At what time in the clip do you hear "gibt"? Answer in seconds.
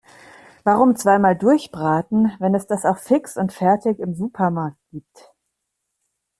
4.89-5.31